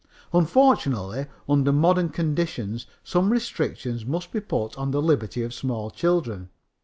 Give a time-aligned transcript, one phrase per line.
[0.33, 6.49] Unfortunately, under modern conditions some restrictions must be put on the liberty of small children.